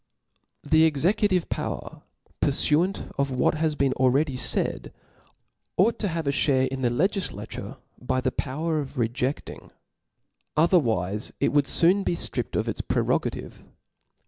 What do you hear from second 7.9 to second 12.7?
by the power of rejeAing, otherwife it would foon fee ftrippcd of